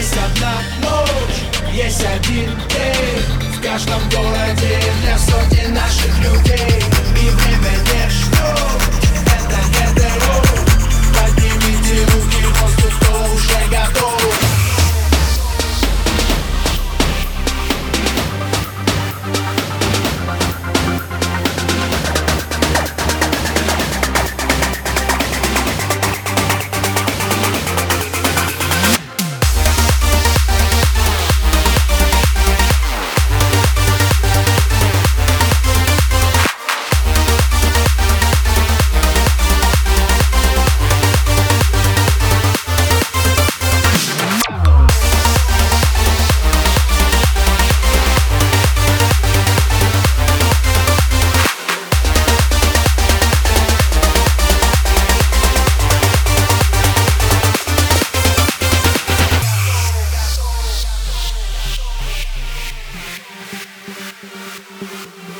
[0.00, 3.54] Есть одна ночь, есть один день.
[3.54, 6.09] В каждом городе для сотен наших
[64.78, 65.39] Thank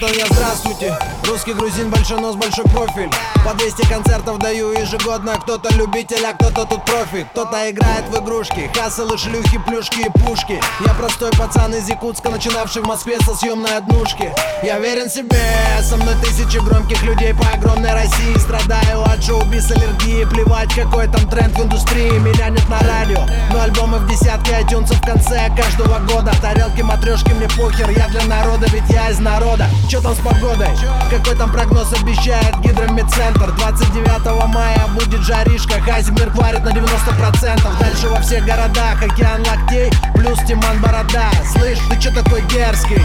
[0.00, 0.96] Он я, здравствуйте
[1.28, 3.10] Русский грузин, большой нос, большой профиль.
[3.44, 5.34] По 200 концертов даю ежегодно.
[5.34, 7.26] Кто-то любитель, а кто-то тут профи.
[7.32, 8.70] Кто-то играет в игрушки.
[8.74, 10.58] Хасселы, шлюхи, плюшки и пушки.
[10.86, 14.32] Я простой пацан из Якутска Начинавший в Москве со съемной однушки.
[14.62, 15.38] Я верен себе
[15.82, 18.38] Со мной тысячи громких людей по огромной России.
[18.38, 20.24] Страдаю от шоу-биз аллергии.
[20.24, 22.18] Плевать, какой там тренд в индустрии.
[22.18, 23.26] Меня нет на радио.
[23.52, 26.32] Но альбомы в десятке iTunes в конце каждого года.
[26.40, 29.66] Тарелки, матрешки, мне похер Я для народа, ведь я из народа.
[29.88, 30.68] Чё там с погодой?
[31.10, 33.52] Какой там прогноз обещает гидромедцентр?
[33.52, 40.38] 29 мая будет жаришка Хайзенберг варит на 90% Дальше во всех городах океан локтей Плюс
[40.46, 41.30] Тиман Борода.
[41.52, 43.04] Слышь, ты чё такой дерзкий?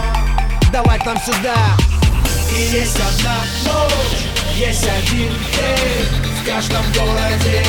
[0.72, 1.56] Давай к нам сюда.
[2.52, 7.63] И есть одна ночь, есть один день В каждом городе